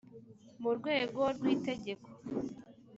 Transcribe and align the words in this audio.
mu 0.61 0.69
rwego 0.77 1.21
rw 1.37 1.43
itegeko 1.55 2.07